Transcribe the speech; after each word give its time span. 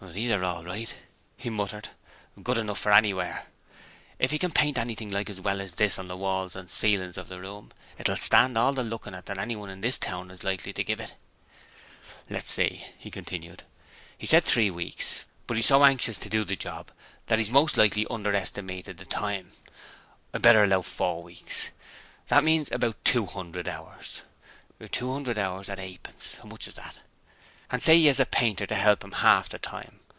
'These 0.03 0.31
are 0.31 0.43
all 0.43 0.63
right,' 0.65 0.95
he 1.37 1.49
muttered. 1.49 1.89
'Good 2.43 2.57
enough 2.57 2.79
for 2.79 2.91
anywhere. 2.91 3.45
If 4.19 4.31
he 4.31 4.39
can 4.39 4.51
paint 4.51 4.77
anything 4.77 5.09
like 5.09 5.29
as 5.29 5.39
well 5.39 5.61
as 5.61 5.75
this 5.75 5.97
on 5.97 6.09
the 6.09 6.17
walls 6.17 6.53
and 6.55 6.69
ceiling 6.69 7.13
of 7.17 7.29
the 7.29 7.39
room, 7.39 7.71
it 7.97 8.09
will 8.09 8.17
stand 8.17 8.57
all 8.57 8.73
the 8.73 8.83
looking 8.83 9.13
at 9.13 9.27
that 9.27 9.37
anyone 9.37 9.69
in 9.69 9.79
this 9.79 9.97
town 9.97 10.29
is 10.29 10.43
likely 10.43 10.73
to 10.73 10.83
give 10.83 10.99
it.' 10.99 11.15
'Let's 12.29 12.51
see,' 12.51 12.83
he 12.97 13.09
continued. 13.09 13.63
'He 14.17 14.25
said 14.25 14.43
three 14.43 14.69
weeks, 14.71 15.23
but 15.47 15.55
he's 15.55 15.67
so 15.67 15.85
anxious 15.85 16.19
to 16.19 16.29
do 16.29 16.43
the 16.43 16.57
job 16.57 16.91
that 17.27 17.39
he's 17.39 17.51
most 17.51 17.77
likely 17.77 18.05
under 18.09 18.33
estimated 18.35 18.97
the 18.97 19.05
time; 19.05 19.51
I'd 20.33 20.41
better 20.41 20.63
allow 20.63 20.81
four 20.81 21.23
weeks: 21.23 21.69
that 22.27 22.43
means 22.43 22.69
about 22.73 22.97
200 23.05 23.65
hours: 23.67 24.23
200 24.91 25.37
hours 25.37 25.69
at 25.69 25.79
eight 25.79 26.03
pence: 26.03 26.35
how 26.35 26.45
much 26.49 26.67
is 26.67 26.73
that? 26.73 26.99
And 27.73 27.81
say 27.81 27.95
he 27.97 28.07
has 28.07 28.19
a 28.19 28.25
painter 28.25 28.67
to 28.67 28.75
help 28.75 29.01
him 29.01 29.13
half 29.13 29.47
the 29.47 29.57
time. 29.57 29.99